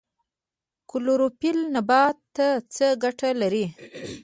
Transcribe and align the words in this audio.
کلوروفیل 0.89 1.57
نبات 1.75 2.17
ته 2.35 2.47
څه 2.73 2.87
ګټه 3.03 3.29
لري؟ 3.41 3.65